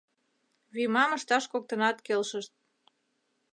Вӱмам 0.75 1.11
ышташ 1.17 1.43
коктынат 1.51 1.97
келшышт. 2.05 2.53